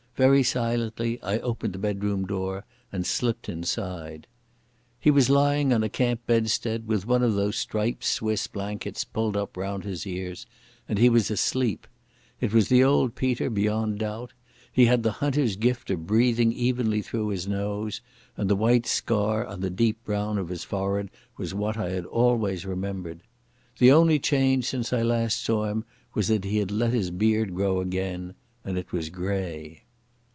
Very 0.17 0.43
silently 0.43 1.19
I 1.23 1.39
opened 1.39 1.73
the 1.73 1.79
bedroom 1.79 2.27
door 2.27 2.63
and 2.91 3.07
slipped 3.07 3.49
inside. 3.49 4.27
He 4.99 5.09
was 5.09 5.31
lying 5.31 5.73
on 5.73 5.81
a 5.81 5.89
camp 5.89 6.27
bedstead 6.27 6.85
with 6.85 7.07
one 7.07 7.23
of 7.23 7.33
those 7.33 7.55
striped 7.57 8.03
Swiss 8.03 8.45
blankets 8.45 9.03
pulled 9.03 9.35
up 9.35 9.57
round 9.57 9.83
his 9.83 10.05
ears, 10.05 10.45
and 10.87 10.99
he 10.99 11.09
was 11.09 11.31
asleep. 11.31 11.87
It 12.39 12.53
was 12.53 12.67
the 12.69 12.83
old 12.83 13.15
Peter 13.15 13.49
beyond 13.49 13.97
doubt. 13.99 14.33
He 14.71 14.85
had 14.85 15.01
the 15.01 15.13
hunter's 15.13 15.55
gift 15.55 15.89
of 15.89 16.05
breathing 16.05 16.51
evenly 16.53 17.01
through 17.01 17.29
his 17.29 17.47
nose, 17.47 17.99
and 18.37 18.47
the 18.47 18.55
white 18.55 18.85
scar 18.85 19.43
on 19.45 19.61
the 19.61 19.71
deep 19.71 20.03
brown 20.03 20.37
of 20.37 20.49
his 20.49 20.63
forehead 20.65 21.09
was 21.37 21.55
what 21.55 21.77
I 21.77 21.89
had 21.91 22.05
always 22.05 22.63
remembered. 22.63 23.23
The 23.79 23.91
only 23.93 24.19
change 24.19 24.65
since 24.65 24.93
I 24.93 25.01
last 25.01 25.41
saw 25.41 25.65
him 25.65 25.83
was 26.13 26.27
that 26.27 26.43
he 26.43 26.57
had 26.57 26.69
let 26.69 26.93
his 26.93 27.09
beard 27.09 27.55
grow 27.55 27.79
again, 27.79 28.35
and 28.63 28.77
it 28.77 28.91
was 28.91 29.09
grey. 29.09 29.81